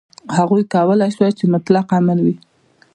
هغوی 0.37 0.63
کولای 0.73 1.09
شول 1.15 1.31
چې 1.39 1.45
مطلق 1.53 1.87
امر 1.97 2.17
وي. 2.25 2.35